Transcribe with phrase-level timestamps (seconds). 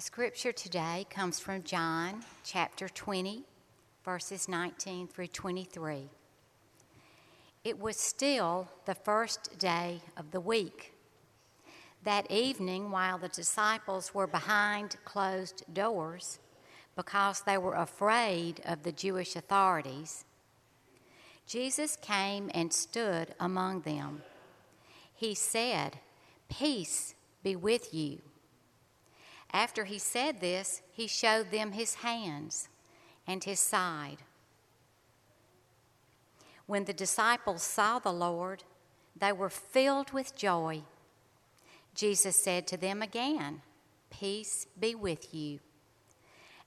[0.00, 3.44] The scripture today comes from John chapter 20,
[4.02, 6.08] verses 19 through 23.
[7.64, 10.94] It was still the first day of the week.
[12.04, 16.38] That evening, while the disciples were behind closed doors
[16.96, 20.24] because they were afraid of the Jewish authorities,
[21.46, 24.22] Jesus came and stood among them.
[25.12, 25.98] He said,
[26.48, 28.22] Peace be with you.
[29.52, 32.68] After he said this, he showed them his hands
[33.26, 34.18] and his side.
[36.66, 38.62] When the disciples saw the Lord,
[39.16, 40.82] they were filled with joy.
[41.94, 43.62] Jesus said to them again,
[44.10, 45.58] Peace be with you.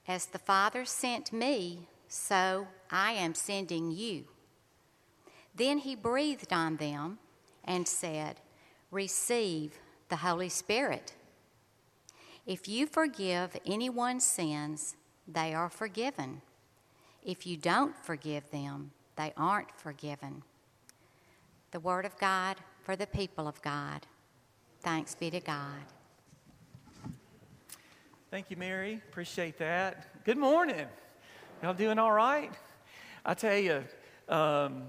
[0.06, 4.24] As the Father sent me, so I am sending you.
[5.54, 7.18] Then he breathed on them
[7.64, 8.40] and said,
[8.90, 9.78] Receive
[10.08, 11.14] the Holy Spirit.
[12.46, 16.42] If you forgive anyone's sins, they are forgiven.
[17.24, 20.42] If you don't forgive them, they aren't forgiven.
[21.70, 24.06] The Word of God for the people of God.
[24.82, 25.80] Thanks be to God.
[28.30, 29.00] Thank you, Mary.
[29.08, 30.22] Appreciate that.
[30.24, 30.86] Good morning.
[31.62, 32.52] Y'all doing all right?
[33.24, 33.82] I tell you,
[34.28, 34.82] um,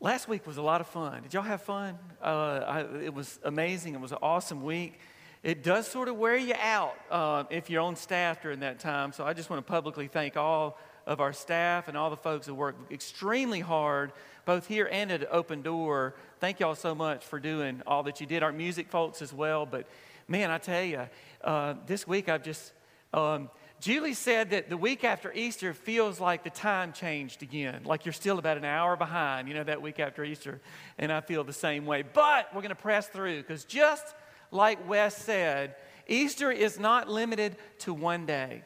[0.00, 1.22] last week was a lot of fun.
[1.24, 1.98] Did y'all have fun?
[2.22, 2.24] Uh,
[2.66, 3.92] I, it was amazing.
[3.92, 5.00] It was an awesome week
[5.46, 9.12] it does sort of wear you out uh, if you're on staff during that time.
[9.12, 12.46] So I just want to publicly thank all of our staff and all the folks
[12.46, 14.10] that work extremely hard,
[14.44, 16.16] both here and at Open Door.
[16.40, 18.42] Thank y'all so much for doing all that you did.
[18.42, 19.66] Our music folks as well.
[19.66, 19.86] But
[20.26, 21.06] man, I tell you,
[21.44, 22.72] uh, this week I've just.
[23.14, 28.04] Um, Julie said that the week after Easter feels like the time changed again, like
[28.04, 30.60] you're still about an hour behind, you know, that week after Easter.
[30.98, 32.02] And I feel the same way.
[32.02, 34.14] But we're going to press through because just
[34.50, 35.74] like Wes said,
[36.06, 38.62] Easter is not limited to one day.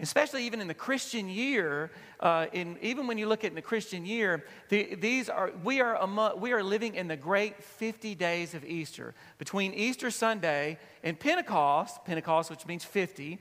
[0.00, 3.62] Especially even in the Christian year, uh, in, even when you look at in the
[3.62, 8.14] Christian year, the, these are, we, are among, we are living in the great 50
[8.16, 9.14] days of Easter.
[9.38, 13.38] Between Easter Sunday and Pentecost, Pentecost, which means 50,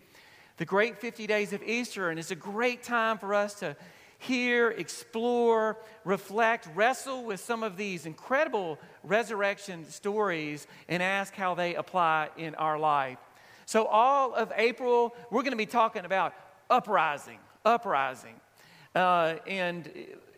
[0.57, 3.75] the great 50 days of Easter, and it's a great time for us to
[4.23, 11.75] hear, explore, reflect, wrestle with some of these incredible resurrection stories and ask how they
[11.75, 13.19] apply in our life.
[13.65, 16.33] So, all of April, we're going to be talking about
[16.69, 18.35] uprising, uprising.
[18.95, 19.89] Uh, and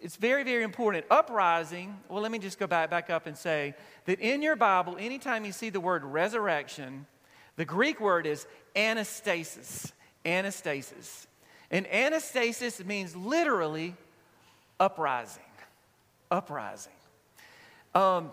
[0.01, 1.05] it's very, very important.
[1.09, 3.73] Uprising, well, let me just go back, back up and say
[4.05, 7.05] that in your Bible, anytime you see the word resurrection,
[7.55, 9.91] the Greek word is anastasis.
[10.25, 11.27] Anastasis.
[11.71, 13.95] And anastasis means literally
[14.79, 15.43] uprising.
[16.29, 16.93] Uprising.
[17.93, 18.31] Um,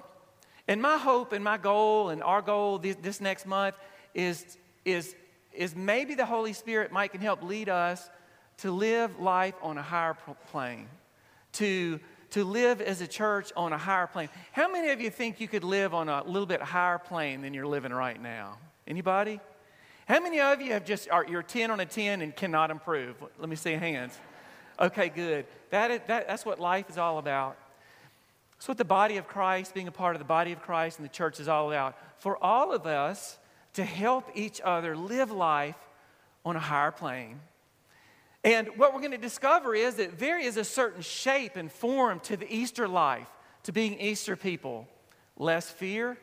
[0.68, 3.74] and my hope and my goal and our goal this, this next month
[4.14, 5.14] is, is,
[5.52, 8.08] is maybe the Holy Spirit might can help lead us
[8.58, 10.16] to live life on a higher
[10.50, 10.88] plane,
[11.52, 11.98] to,
[12.30, 14.28] to live as a church on a higher plane.
[14.52, 17.54] How many of you think you could live on a little bit higher plane than
[17.54, 18.58] you're living right now?
[18.86, 19.40] Anybody?
[20.12, 23.16] How many of you have just, are, you're 10 on a 10 and cannot improve?
[23.38, 24.12] Let me see hands.
[24.78, 25.46] Okay, good.
[25.70, 27.56] That is, that, that's what life is all about.
[28.56, 31.08] That's what the body of Christ, being a part of the body of Christ and
[31.08, 31.96] the church is all about.
[32.18, 33.38] For all of us
[33.72, 35.78] to help each other live life
[36.44, 37.40] on a higher plane.
[38.44, 42.20] And what we're going to discover is that there is a certain shape and form
[42.24, 43.28] to the Easter life,
[43.62, 44.86] to being Easter people.
[45.38, 46.18] Less fear,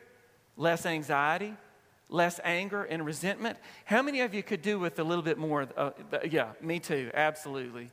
[0.56, 1.56] less anxiety,
[2.10, 3.56] less anger and resentment.
[3.84, 5.66] How many of you could do with a little bit more?
[5.76, 5.90] Uh,
[6.28, 7.90] yeah, me too, absolutely.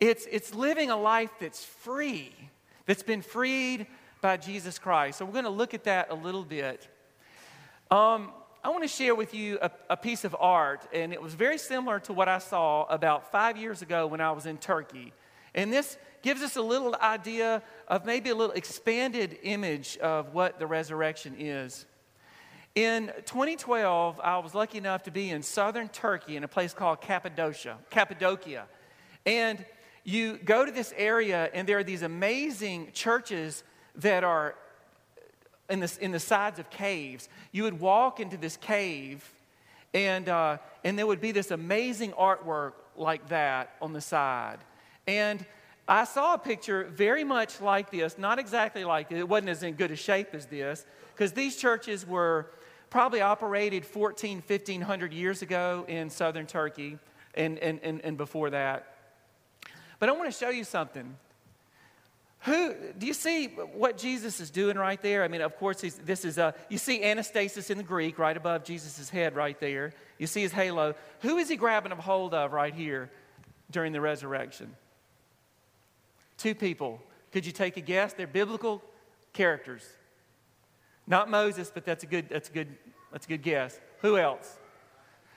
[0.00, 2.34] It's, it's living a life that's free,
[2.86, 3.86] that's been freed
[4.20, 5.18] by Jesus Christ.
[5.18, 6.88] So we're going to look at that a little bit.
[7.90, 8.32] Um,
[8.64, 11.58] I want to share with you a, a, piece of art, and it was very
[11.58, 15.12] similar to what I saw about five years ago when I was in Turkey.
[15.54, 20.58] And this gives us a little idea of maybe a little expanded image of what
[20.60, 21.84] the resurrection is.
[22.74, 27.02] In 2012, I was lucky enough to be in southern Turkey in a place called
[27.02, 27.76] Cappadocia.
[27.90, 28.64] Cappadocia.
[29.26, 29.62] And
[30.04, 33.62] you go to this area, and there are these amazing churches
[33.96, 34.54] that are
[35.68, 37.28] in the, in the sides of caves.
[37.52, 39.30] You would walk into this cave,
[39.92, 44.60] and, uh, and there would be this amazing artwork like that on the side.
[45.06, 45.44] And
[45.86, 49.62] I saw a picture very much like this, not exactly like it, it wasn't as
[49.62, 52.46] in good a shape as this, because these churches were
[52.92, 56.98] probably operated 14, 1500 years ago in southern Turkey
[57.34, 58.96] and, and, and, and before that.
[59.98, 61.16] But I want to show you something.
[62.40, 65.24] Who do you see what Jesus is doing right there?
[65.24, 68.62] I mean, of course, this is a, you see anastasis in the Greek right above
[68.62, 69.94] Jesus' head right there.
[70.18, 70.94] You see his halo.
[71.20, 73.10] Who is he grabbing a hold of right here
[73.70, 74.76] during the resurrection?
[76.36, 77.00] Two people.
[77.32, 78.12] Could you take a guess?
[78.12, 78.82] They're biblical
[79.32, 79.82] characters.
[81.06, 82.68] Not Moses, but that's a good, that's a good,
[83.10, 83.78] that's a good guess.
[84.00, 84.58] Who else?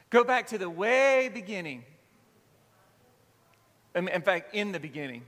[0.10, 1.84] Go back to the way beginning.
[3.96, 5.24] In fact, in the beginning.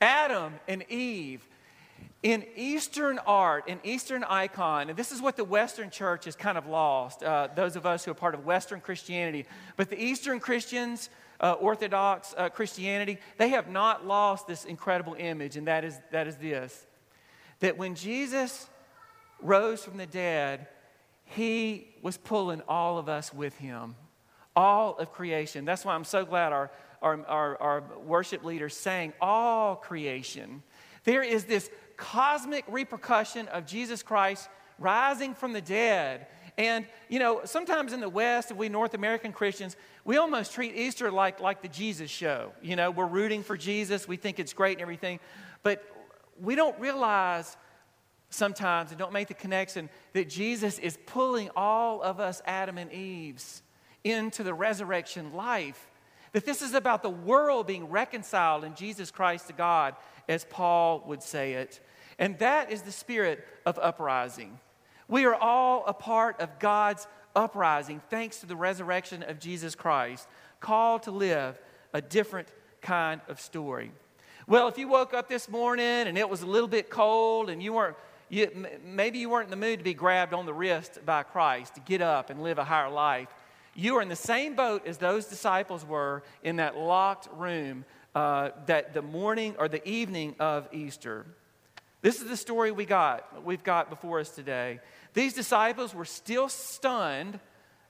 [0.00, 1.46] Adam and Eve.
[2.22, 6.56] In Eastern art, in Eastern icon, and this is what the Western church has kind
[6.56, 9.44] of lost, uh, those of us who are part of Western Christianity,
[9.76, 11.10] but the Eastern Christians,
[11.40, 16.26] uh, Orthodox uh, Christianity, they have not lost this incredible image, and that is, that
[16.26, 16.86] is this
[17.60, 18.68] that when Jesus
[19.44, 20.66] rose from the dead,
[21.24, 23.94] he was pulling all of us with him,
[24.56, 25.64] all of creation.
[25.64, 26.70] That's why I'm so glad our,
[27.00, 30.62] our, our, our worship leaders sang all creation.
[31.04, 34.48] There is this cosmic repercussion of Jesus Christ
[34.78, 36.26] rising from the dead.
[36.56, 41.10] And, you know, sometimes in the West, we North American Christians, we almost treat Easter
[41.10, 42.52] like, like the Jesus show.
[42.62, 45.20] You know, we're rooting for Jesus, we think it's great and everything.
[45.62, 45.84] But
[46.40, 47.56] we don't realize
[48.34, 52.92] sometimes and don't make the connection that Jesus is pulling all of us, Adam and
[52.92, 53.62] Eve's,
[54.02, 55.90] into the resurrection life.
[56.32, 59.94] That this is about the world being reconciled in Jesus Christ to God,
[60.28, 61.80] as Paul would say it.
[62.18, 64.58] And that is the spirit of uprising.
[65.08, 70.28] We are all a part of God's uprising thanks to the resurrection of Jesus Christ,
[70.60, 71.60] called to live
[71.92, 72.48] a different
[72.80, 73.92] kind of story.
[74.46, 77.62] Well, if you woke up this morning and it was a little bit cold and
[77.62, 77.96] you weren't
[78.28, 81.74] you, maybe you weren't in the mood to be grabbed on the wrist by Christ
[81.74, 83.28] to get up and live a higher life.
[83.74, 87.84] You are in the same boat as those disciples were in that locked room
[88.14, 91.26] uh, that the morning or the evening of Easter.
[92.00, 94.80] This is the story we got, we've got before us today.
[95.14, 97.40] These disciples were still stunned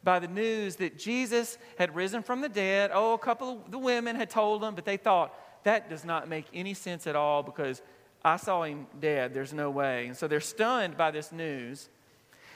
[0.02, 2.90] by the news that Jesus had risen from the dead.
[2.94, 5.34] Oh, a couple of the women had told them, but they thought
[5.64, 7.82] that does not make any sense at all because
[8.24, 9.34] I saw him dead.
[9.34, 10.06] There's no way.
[10.06, 11.88] And so they're stunned by this news.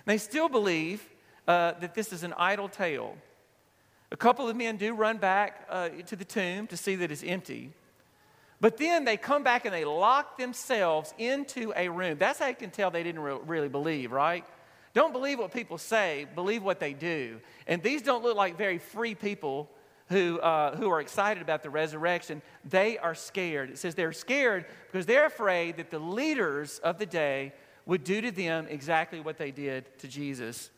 [0.06, 1.06] They still believe
[1.46, 3.16] uh, that this is an idle tale.
[4.10, 7.22] A couple of men do run back uh, to the tomb to see that it's
[7.22, 7.72] empty.
[8.60, 12.16] But then they come back and they lock themselves into a room.
[12.18, 14.44] That's how you can tell they didn't re- really believe, right?
[14.94, 17.40] Don't believe what people say, believe what they do.
[17.66, 19.70] And these don't look like very free people
[20.08, 23.70] who, uh, who are excited about the resurrection, they are scared.
[23.70, 27.52] It says they're scared because they're afraid that the leaders of the day
[27.87, 30.70] would do to them exactly what they did to Jesus.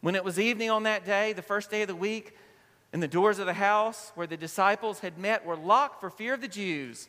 [0.00, 2.36] When it was evening on that day, the first day of the week,
[2.92, 6.34] and the doors of the house where the disciples had met were locked for fear
[6.34, 7.08] of the Jews,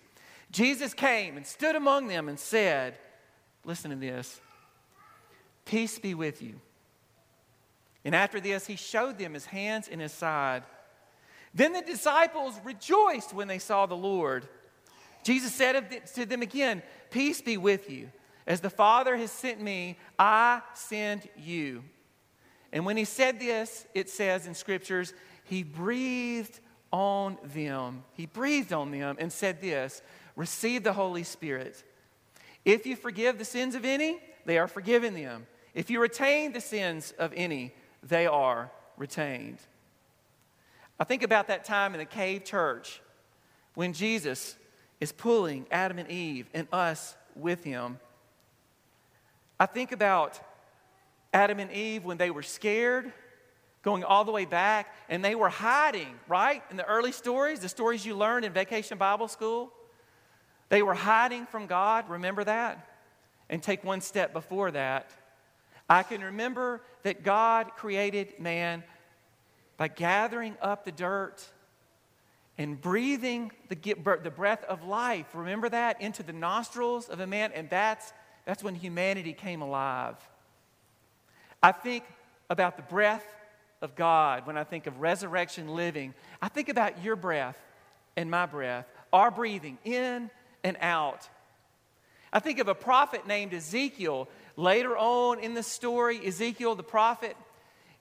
[0.51, 2.98] Jesus came and stood among them and said,
[3.63, 4.39] Listen to this
[5.65, 6.60] Peace be with you.
[8.04, 10.63] And after this, he showed them his hands and his side.
[11.54, 14.48] Then the disciples rejoiced when they saw the Lord.
[15.24, 18.12] Jesus said to them again, Peace be with you.
[18.48, 21.84] As the Father has sent me, I send you.
[22.72, 25.13] And when he said this, it says in scriptures,
[25.44, 26.60] he breathed
[26.92, 28.04] on them.
[28.13, 30.01] He breathed on them and said this
[30.36, 31.84] Receive the Holy Spirit.
[32.66, 35.48] If you forgive the sins of any, they are forgiven them.
[35.74, 37.74] If you retain the sins of any,
[38.04, 39.60] they are retained.
[41.00, 43.01] I think about that time in the cave church
[43.74, 44.58] when Jesus
[45.00, 48.00] is pulling Adam and Eve and us with him.
[49.60, 50.39] I think about
[51.34, 53.13] Adam and Eve when they were scared,
[53.82, 56.63] going all the way back, and they were hiding, right?
[56.70, 59.72] In the early stories, the stories you learned in vacation Bible school,
[60.68, 62.10] they were hiding from God.
[62.10, 62.86] Remember that?
[63.50, 65.12] And take one step before that.
[65.89, 68.84] I can remember that God created man
[69.79, 71.41] by gathering up the dirt
[72.57, 73.75] and breathing the,
[74.21, 78.12] the breath of life, remember that, into the nostrils of a man, and that's,
[78.45, 80.17] that's when humanity came alive.
[81.63, 82.03] I think
[82.50, 83.25] about the breath
[83.81, 86.13] of God when I think of resurrection living.
[86.41, 87.57] I think about your breath
[88.17, 90.29] and my breath, our breathing in
[90.62, 91.29] and out.
[92.33, 94.27] I think of a prophet named Ezekiel.
[94.57, 97.38] Later on in the story, Ezekiel the prophet,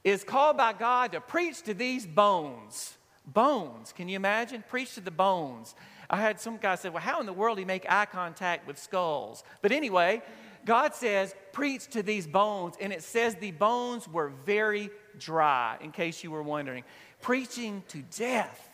[0.05, 2.97] is called by God to preach to these bones.
[3.27, 4.65] Bones, can you imagine?
[4.69, 5.75] Preach to the bones.
[6.09, 8.67] I had some guy say, Well, how in the world do you make eye contact
[8.67, 9.45] with skulls?
[9.61, 10.23] But anyway,
[10.65, 12.77] God says, Preach to these bones.
[12.81, 16.85] And it says the bones were very dry, in case you were wondering.
[17.21, 18.71] Preaching to death.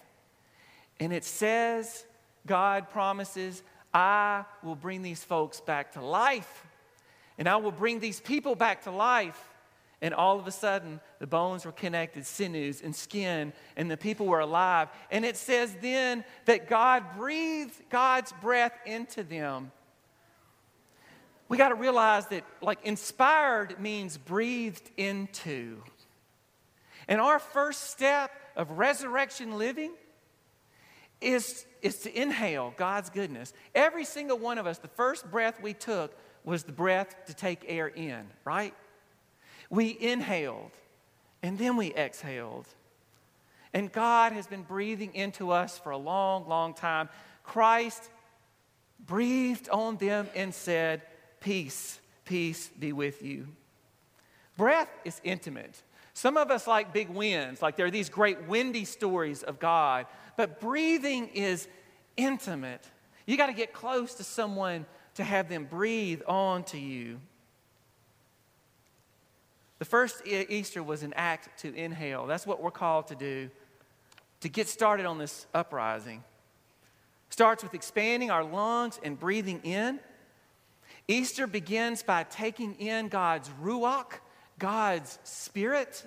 [1.01, 2.05] And it says,
[2.47, 3.63] God promises,
[3.93, 6.67] I will bring these folks back to life.
[7.39, 9.54] And I will bring these people back to life.
[10.05, 14.27] And all of a sudden, the bones were connected, sinews and skin, and the people
[14.27, 14.89] were alive.
[15.11, 19.73] And it says then that God breathed God's breath into them.
[21.49, 25.83] We got to realize that, like, inspired means breathed into.
[27.09, 29.93] And our first step of resurrection living
[31.23, 33.55] is, is to inhale God's goodness.
[33.75, 37.65] Every single one of us, the first breath we took was the breath to take
[37.67, 38.75] air in, right?
[39.71, 40.71] We inhaled
[41.43, 42.67] and then we exhaled.
[43.73, 47.09] And God has been breathing into us for a long, long time.
[47.43, 48.09] Christ
[49.05, 51.03] breathed on them and said,
[51.41, 53.49] Peace, peace be with you.
[54.57, 55.83] Breath is intimate.
[56.15, 60.07] Some of us like big winds, like there are these great windy stories of God,
[60.37, 61.67] but breathing is
[62.17, 62.89] intimate.
[63.27, 67.21] You got to get close to someone to have them breathe on to you.
[69.85, 72.25] The first Easter was an act to inhale.
[72.25, 73.51] That's what we're called to do
[74.41, 76.25] to get started on this uprising.
[77.29, 80.01] Starts with expanding our lungs and breathing in.
[81.07, 84.21] Easter begins by taking in God's ruach,
[84.59, 86.03] God's spirit.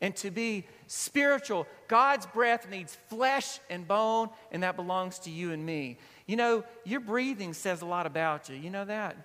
[0.00, 5.50] And to be spiritual, God's breath needs flesh and bone, and that belongs to you
[5.50, 5.98] and me.
[6.26, 8.54] You know, your breathing says a lot about you.
[8.54, 9.16] You know that?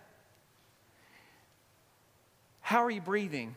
[2.61, 3.53] How are you breathing?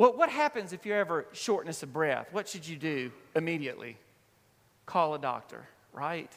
[0.00, 2.28] Well, what happens if you're ever shortness of breath?
[2.32, 3.98] What should you do immediately?
[4.86, 6.32] Call a doctor, right?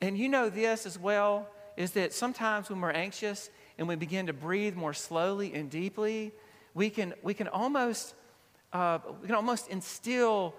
[0.00, 4.28] And you know this as well is that sometimes when we're anxious and we begin
[4.28, 6.30] to breathe more slowly and deeply,
[6.72, 8.14] we can, we can almost
[8.72, 10.54] uh, we can almost instill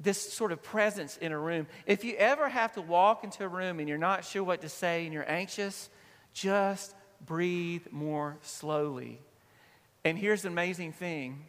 [0.00, 1.68] this sort of presence in a room.
[1.86, 4.68] If you ever have to walk into a room and you're not sure what to
[4.68, 5.88] say and you're anxious,
[6.32, 6.92] just
[7.24, 9.20] breathe more slowly.
[10.06, 11.46] And here's the amazing thing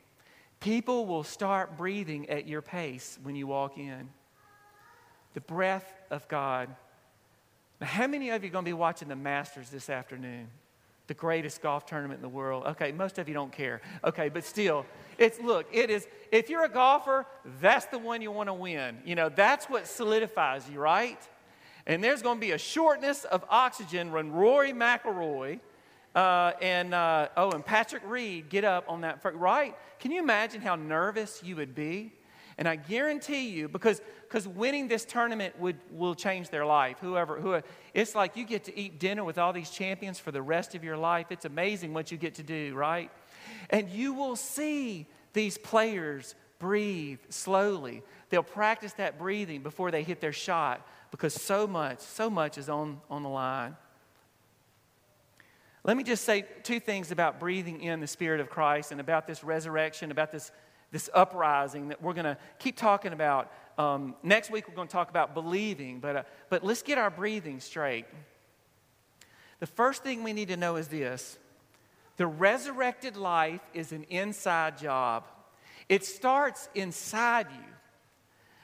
[0.59, 4.09] people will start breathing at your pace when you walk in.
[5.35, 6.67] The breath of God.
[7.79, 10.47] Now, how many of you are going to be watching the Masters this afternoon?
[11.05, 12.65] the greatest golf tournament in the world.
[12.65, 13.79] Okay, most of you don't care.
[14.03, 14.85] Okay, but still,
[15.17, 17.25] it's look, it is, if you're a golfer,
[17.61, 18.97] that's the one you want to win.
[19.05, 21.17] You know, that's what solidifies you, right?
[21.85, 25.61] And there's going to be a shortness of oxygen when Rory McIlroy
[26.15, 29.75] uh, and, uh, oh, and Patrick Reed get up on that, right?
[29.99, 32.13] Can you imagine how nervous you would be?
[32.57, 36.97] And I guarantee you, because because winning this tournament would, will change their life.
[36.99, 37.61] Whoever, who,
[37.93, 40.83] it's like you get to eat dinner with all these champions for the rest of
[40.83, 41.27] your life.
[41.29, 43.09] It's amazing what you get to do, right?
[43.69, 48.03] And you will see these players breathe slowly.
[48.29, 52.67] They'll practice that breathing before they hit their shot because so much, so much is
[52.67, 53.77] on, on the line.
[55.87, 59.25] Let me just say two things about breathing in the Spirit of Christ and about
[59.25, 60.51] this resurrection, about this,
[60.91, 64.91] this uprising that we're going to keep talking about um, next week, we're going to
[64.91, 68.05] talk about believing, but, uh, but let's get our breathing straight.
[69.59, 71.37] The first thing we need to know is this
[72.17, 75.23] the resurrected life is an inside job,
[75.87, 77.76] it starts inside you.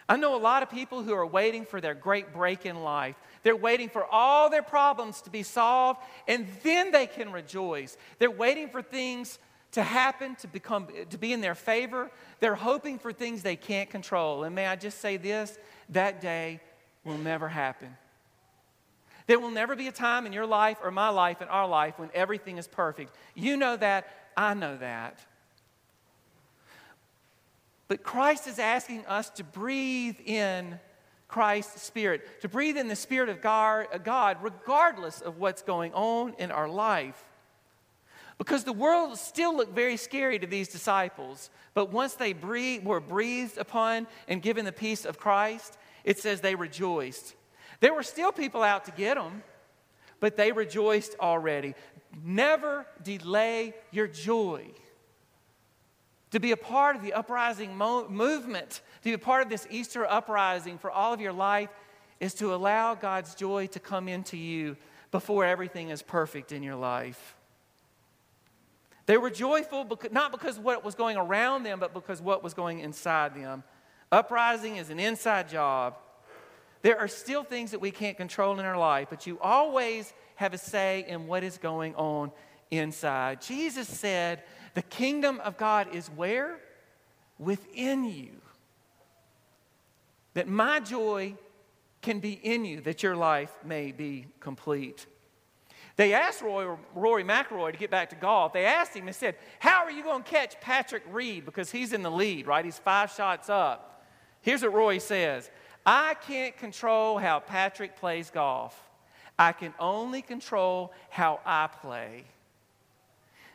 [0.08, 3.16] I know a lot of people who are waiting for their great break in life.
[3.44, 7.98] They're waiting for all their problems to be solved, and then they can rejoice.
[8.20, 9.40] They're waiting for things
[9.74, 12.12] to happen, to become to be in their favor.
[12.40, 14.44] They're hoping for things they can't control.
[14.44, 15.58] And may I just say this,
[15.90, 16.60] that day
[17.04, 17.96] will never happen.
[19.26, 21.98] There will never be a time in your life or my life in our life
[21.98, 23.16] when everything is perfect.
[23.36, 25.20] You know that, I know that.
[27.94, 30.80] But Christ is asking us to breathe in
[31.28, 36.34] Christ's Spirit, to breathe in the Spirit of uh, God, regardless of what's going on
[36.40, 37.24] in our life.
[38.40, 41.52] Because the world still looked very scary to these disciples.
[41.76, 46.56] But once they were breathed upon and given the peace of Christ, it says they
[46.56, 47.36] rejoiced.
[47.80, 49.44] There were still people out to get them,
[50.20, 51.76] but they rejoiced already.
[52.24, 54.72] Never delay your joy.
[56.34, 59.68] To be a part of the uprising mo- movement, to be a part of this
[59.70, 61.70] Easter uprising for all of your life,
[62.20, 64.76] is to allow God's joy to come into you
[65.12, 67.36] before everything is perfect in your life.
[69.06, 72.56] They were joyful because, not because what was going around them, but because what was
[72.56, 73.64] going inside them.
[74.12, 75.98] Uprising is an inside job.
[76.82, 80.56] There are still things that we can't control in our life, but you always have
[80.56, 82.32] a say in what is going on
[82.72, 83.40] inside.
[83.40, 84.42] Jesus said,
[84.74, 86.60] The kingdom of God is where?
[87.38, 88.32] Within you.
[90.34, 91.36] That my joy
[92.02, 95.06] can be in you that your life may be complete.
[95.96, 98.54] They asked Roy, Rory McIlroy to get back to golf.
[98.54, 101.46] They asked him and said, How are you going to catch Patrick Reed?
[101.46, 102.66] Because he's in the lead, right?
[102.66, 104.06] He's five shots up.
[104.42, 105.50] Here's what Roy says
[105.86, 108.80] I can't control how Patrick plays golf,
[109.38, 112.26] I can only control how I play.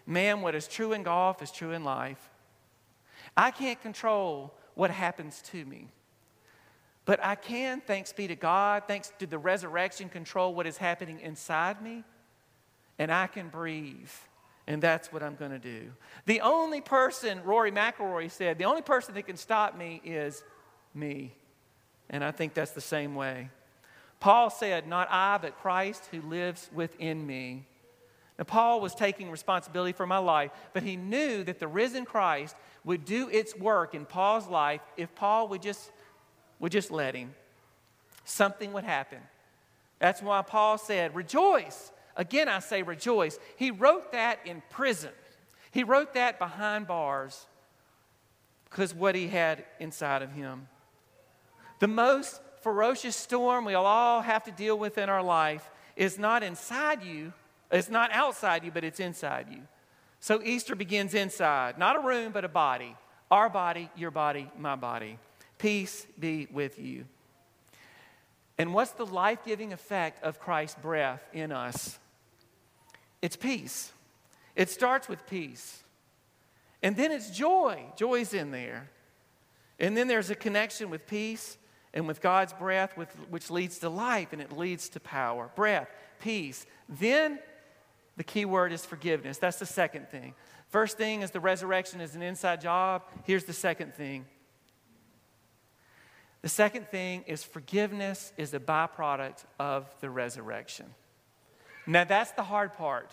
[0.09, 2.31] Man, what is true in golf is true in life.
[3.37, 5.89] I can't control what happens to me.
[7.05, 11.21] But I can, thanks be to God, thanks to the resurrection, control what is happening
[11.21, 12.05] inside me.
[12.99, 14.09] And I can breathe.
[14.67, 15.93] And that's what I'm going to do.
[16.25, 20.43] The only person, Rory McIlroy said, the only person that can stop me is
[20.95, 21.35] me.
[22.09, 23.51] And I think that's the same way.
[24.21, 27.67] Paul said, Not I, but Christ who lives within me.
[28.39, 32.55] Now, Paul was taking responsibility for my life, but he knew that the risen Christ
[32.85, 35.91] would do its work in Paul's life if Paul would just
[36.61, 37.35] would just let him,
[38.25, 39.19] something would happen.
[39.99, 41.93] That's why Paul said, Rejoice.
[42.17, 43.39] Again, I say rejoice.
[43.57, 45.13] He wrote that in prison,
[45.71, 47.47] he wrote that behind bars
[48.69, 50.69] because what he had inside of him.
[51.79, 56.43] The most ferocious storm we'll all have to deal with in our life is not
[56.43, 57.33] inside you,
[57.71, 59.61] it's not outside you, but it's inside you.
[60.21, 62.97] So Easter begins inside, not a room, but a body.
[63.31, 65.19] Our body, your body, my body.
[65.59, 67.05] Peace be with you.
[68.57, 71.99] And what's the life giving effect of Christ's breath in us?
[73.23, 73.93] It's peace.
[74.57, 75.83] It starts with peace.
[76.83, 77.85] And then it's joy.
[77.97, 78.91] Joy's in there.
[79.79, 81.59] And then there's a connection with peace
[81.95, 85.51] and with God's breath, with, which leads to life and it leads to power.
[85.55, 85.89] Breath,
[86.21, 86.67] peace.
[86.89, 87.39] Then
[88.19, 89.39] the key word is forgiveness.
[89.39, 90.35] That's the second thing.
[90.69, 93.03] First thing is the resurrection is an inside job.
[93.25, 94.27] Here's the second thing
[96.43, 100.87] the second thing is forgiveness is a byproduct of the resurrection.
[101.87, 103.11] Now, that's the hard part.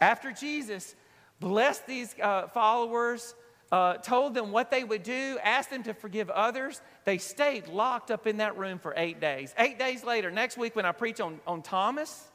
[0.00, 0.94] After Jesus
[1.40, 3.34] blessed these uh, followers,
[3.70, 8.10] uh, told them what they would do, asked them to forgive others, they stayed locked
[8.10, 9.54] up in that room for eight days.
[9.58, 12.28] Eight days later, next week when I preach on, on Thomas,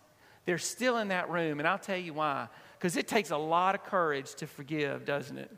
[0.45, 1.59] they're still in that room.
[1.59, 2.47] And I'll tell you why.
[2.77, 5.51] Because it takes a lot of courage to forgive, doesn't it?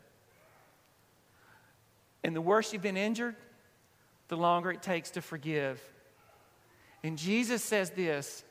[2.24, 3.36] And the worse you've been injured,
[4.28, 5.80] the longer it takes to forgive.
[7.02, 8.44] And Jesus says this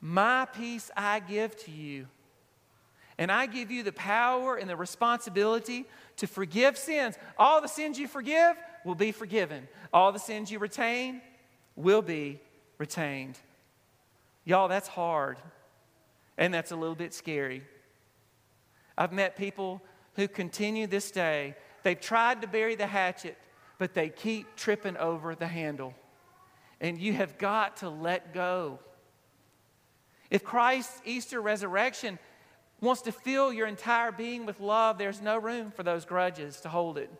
[0.00, 2.06] My peace I give to you.
[3.16, 5.86] And I give you the power and the responsibility
[6.16, 7.14] to forgive sins.
[7.38, 11.20] All the sins you forgive will be forgiven, all the sins you retain
[11.76, 12.40] will be
[12.78, 13.38] retained.
[14.44, 15.38] Y'all, that's hard.
[16.36, 17.62] And that's a little bit scary.
[18.96, 19.82] I've met people
[20.14, 21.54] who continue this day.
[21.82, 23.36] They've tried to bury the hatchet,
[23.78, 25.94] but they keep tripping over the handle.
[26.80, 28.78] And you have got to let go.
[30.30, 32.18] If Christ's Easter resurrection
[32.80, 36.68] wants to fill your entire being with love, there's no room for those grudges to
[36.68, 37.10] hold it.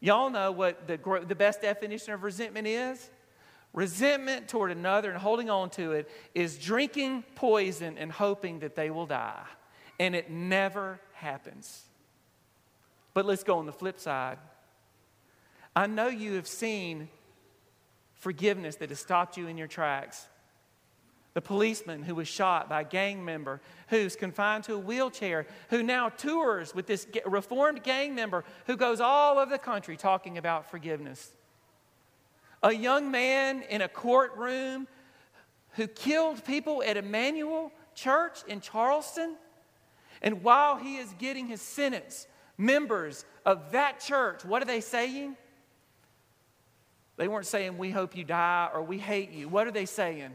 [0.00, 3.10] Y'all know what the, the best definition of resentment is?
[3.74, 8.88] Resentment toward another and holding on to it is drinking poison and hoping that they
[8.88, 9.42] will die.
[9.98, 11.82] And it never happens.
[13.14, 14.38] But let's go on the flip side.
[15.74, 17.08] I know you have seen
[18.14, 20.28] forgiveness that has stopped you in your tracks.
[21.34, 25.82] The policeman who was shot by a gang member, who's confined to a wheelchair, who
[25.82, 30.70] now tours with this reformed gang member who goes all over the country talking about
[30.70, 31.32] forgiveness.
[32.64, 34.88] A young man in a courtroom
[35.72, 39.36] who killed people at Emanuel Church in Charleston.
[40.22, 45.36] And while he is getting his sentence, members of that church, what are they saying?
[47.18, 49.46] They weren't saying, We hope you die or we hate you.
[49.46, 50.30] What are they saying?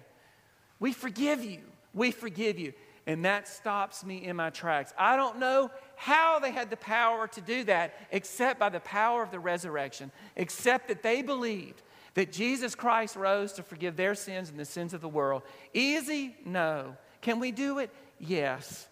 [0.80, 1.62] We forgive you.
[1.96, 2.74] We forgive you.
[3.08, 4.94] And that stops me in my tracks.
[4.96, 9.24] I don't know how they had the power to do that except by the power
[9.24, 11.82] of the resurrection, except that they believed
[12.13, 15.43] that Jesus Christ rose to forgive their sins and the sins of the world.
[15.74, 16.36] Easy?
[16.45, 16.98] No.
[17.22, 17.91] Can we do it?
[18.19, 18.88] Yes.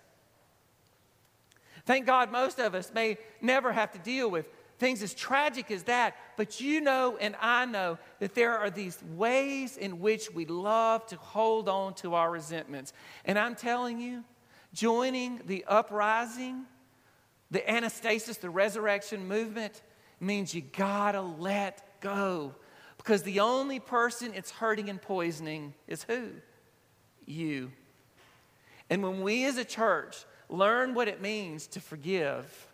[1.86, 4.46] Thank God most of us may never have to deal with
[4.78, 9.02] things as tragic as that, but you know and I know that there are these
[9.16, 12.94] ways in which we love to hold on to our resentments.
[13.26, 14.24] And I'm telling you,
[14.74, 16.66] joining the uprising,
[17.50, 19.82] the anastasis, the resurrection movement,
[20.20, 22.54] means you gotta let go.
[23.08, 26.28] Because the only person it's hurting and poisoning is who?
[27.26, 27.72] You.
[28.90, 32.68] And when we as a church learn what it means to forgive,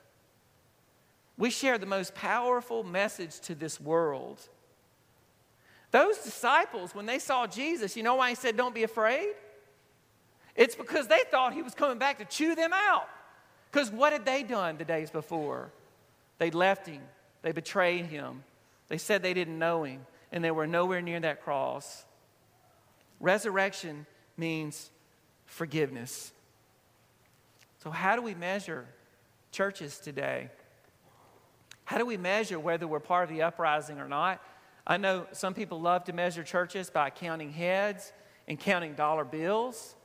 [1.37, 4.41] we share the most powerful message to this world
[5.91, 9.35] Those disciples, when they saw Jesus, you know why he said, Don't be afraid?
[10.55, 13.07] It's because they thought he was coming back to chew them out.
[13.71, 15.71] Because what had they done the days before?
[16.39, 17.03] They'd left him,
[17.43, 18.43] they betrayed him,
[18.87, 22.05] they said they didn't know him, and they were nowhere near that cross.
[23.19, 24.89] Resurrection means
[25.45, 26.33] forgiveness.
[27.83, 28.85] So, how do we measure
[29.51, 30.49] churches today?
[31.85, 34.41] How do we measure whether we're part of the uprising or not?
[34.87, 38.11] I know some people love to measure churches by counting heads
[38.47, 39.95] and counting dollar bills.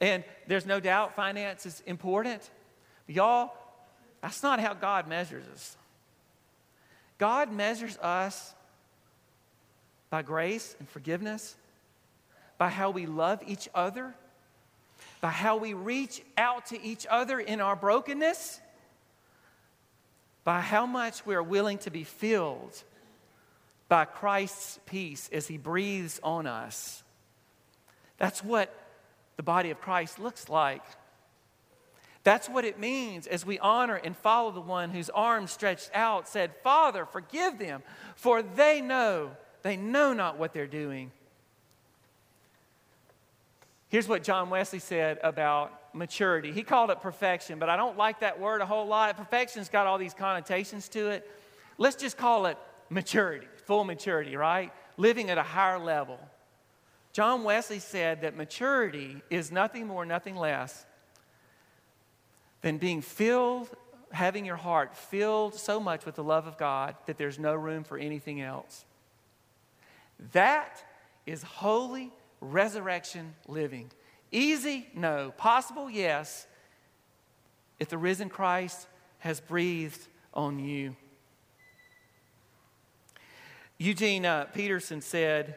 [0.00, 2.50] And there's no doubt finance is important.
[3.06, 3.52] But y'all,
[4.22, 5.76] that's not how God measures us.
[7.18, 8.54] God measures us
[10.10, 11.56] by grace and forgiveness,
[12.58, 14.14] by how we love each other,
[15.20, 18.60] by how we reach out to each other in our brokenness,
[20.44, 22.82] by how much we are willing to be filled
[23.88, 27.02] by Christ's peace as He breathes on us.
[28.18, 28.74] That's what
[29.36, 30.82] the body of Christ looks like.
[32.24, 36.26] That's what it means as we honor and follow the one whose arms stretched out
[36.26, 37.82] said, Father, forgive them,
[38.16, 39.30] for they know,
[39.66, 41.10] they know not what they're doing.
[43.88, 46.52] Here's what John Wesley said about maturity.
[46.52, 49.16] He called it perfection, but I don't like that word a whole lot.
[49.16, 51.30] Perfection's got all these connotations to it.
[51.78, 52.58] Let's just call it
[52.90, 54.72] maturity, full maturity, right?
[54.96, 56.18] Living at a higher level.
[57.12, 60.84] John Wesley said that maturity is nothing more, nothing less
[62.60, 63.70] than being filled,
[64.10, 67.84] having your heart filled so much with the love of God that there's no room
[67.84, 68.84] for anything else.
[70.32, 70.82] That
[71.26, 73.90] is holy resurrection living.
[74.30, 74.88] Easy?
[74.94, 75.32] No.
[75.36, 75.90] Possible?
[75.90, 76.46] Yes.
[77.78, 78.86] If the risen Christ
[79.18, 80.96] has breathed on you.
[83.78, 85.56] Eugene uh, Peterson said,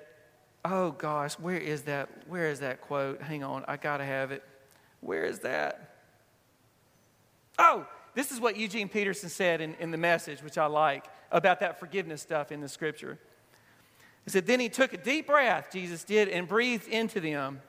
[0.65, 2.09] Oh gosh, where is that?
[2.27, 3.21] Where is that quote?
[3.21, 4.43] Hang on, I gotta have it.
[4.99, 5.95] Where is that?
[7.57, 11.61] Oh, this is what Eugene Peterson said in, in the message, which I like, about
[11.61, 13.19] that forgiveness stuff in the scripture.
[14.25, 17.61] He said, Then he took a deep breath, Jesus did, and breathed into them.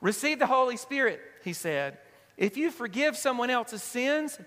[0.00, 1.98] Receive the Holy Spirit, he said.
[2.36, 4.38] If you forgive someone else's sins,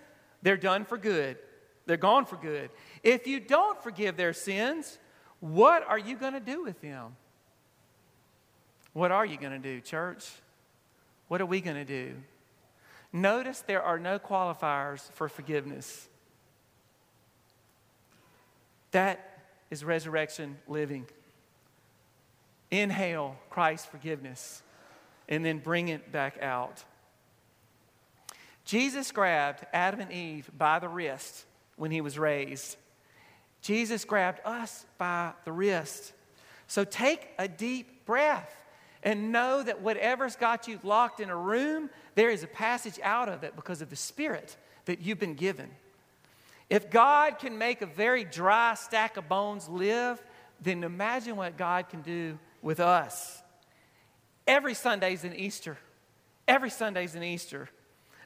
[0.41, 1.37] they're done for good.
[1.85, 2.69] They're gone for good.
[3.03, 4.97] If you don't forgive their sins,
[5.39, 7.15] what are you going to do with them?
[8.93, 10.29] What are you going to do, church?
[11.27, 12.15] What are we going to do?
[13.11, 16.07] Notice there are no qualifiers for forgiveness.
[18.91, 21.05] That is resurrection living.
[22.73, 24.63] Inhale Christ's forgiveness
[25.29, 26.83] and then bring it back out.
[28.65, 32.77] Jesus grabbed Adam and Eve by the wrist when he was raised.
[33.61, 36.13] Jesus grabbed us by the wrist.
[36.65, 38.51] So take a deep breath
[39.03, 43.29] and know that whatever's got you locked in a room, there is a passage out
[43.29, 45.69] of it because of the Spirit that you've been given.
[46.71, 50.19] If God can make a very dry stack of bones live,
[50.59, 53.41] then imagine what God can do with us.
[54.47, 55.77] Every Sunday is an Easter.
[56.47, 57.69] Every Sunday is an Easter.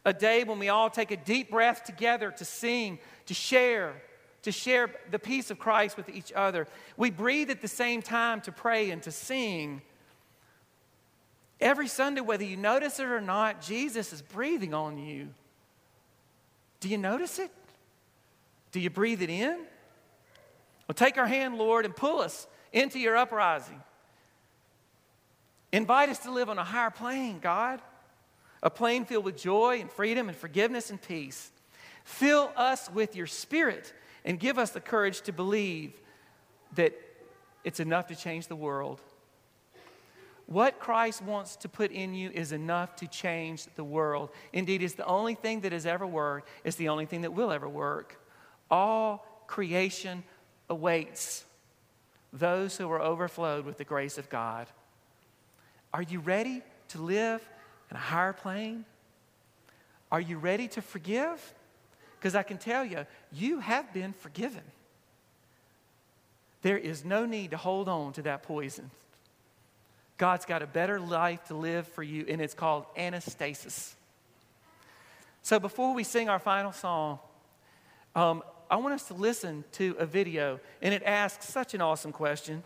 [0.06, 4.02] A day when we all take a deep breath together to sing, to share,
[4.43, 6.67] to share the peace of Christ with each other.
[6.95, 9.82] We breathe at the same time to pray and to sing.
[11.60, 15.30] Every Sunday, whether you notice it or not, Jesus is breathing on you.
[16.80, 17.52] Do you notice it?
[18.71, 19.58] Do you breathe it in?
[20.88, 23.82] Well, take our hand, Lord, and pull us into your uprising.
[25.78, 27.84] Invite us to live on a higher plane, God,
[28.63, 31.52] a plane filled with joy and freedom and forgiveness and peace.
[32.04, 33.94] Fill us with your spirit
[34.26, 35.94] and give us the courage to believe
[36.74, 37.00] that
[37.63, 39.00] it's enough to change the world.
[40.48, 44.32] What Christ wants to put in you is enough to change the world.
[44.54, 47.52] Indeed, it's the only thing that has ever worked, it's the only thing that will
[47.52, 48.20] ever work.
[48.72, 50.24] All creation
[50.72, 51.46] awaits
[52.34, 54.66] those who are overflowed with the grace of God.
[55.93, 57.47] Are you ready to live
[57.89, 58.86] in a higher plane?
[60.12, 61.54] Are you ready to forgive?
[62.19, 64.63] Because I can tell you, you have been forgiven.
[66.62, 68.89] There is no need to hold on to that poison.
[70.17, 73.93] God's got a better life to live for you, and it's called anastasis.
[75.43, 77.19] So before we sing our final song,
[78.15, 82.12] um, I want us to listen to a video, and it asks such an awesome
[82.12, 82.63] question.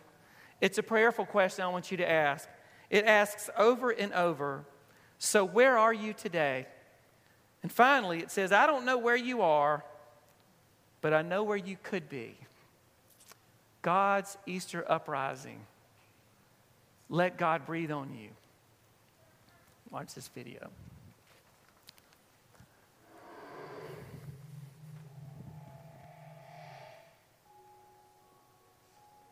[0.60, 2.48] It's a prayerful question I want you to ask.
[2.92, 4.64] It asks over and over,
[5.18, 6.66] So where are you today?
[7.64, 9.82] And finally, it says, I don't know where you are,
[11.00, 12.36] but I know where you could be.
[13.80, 15.60] God's Easter uprising
[17.08, 18.30] let God breathe on you.
[19.90, 20.70] Watch this video.